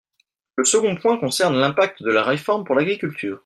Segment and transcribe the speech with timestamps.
[0.55, 3.39] Le second point concerne l’impact de la réforme pour l’agriculture.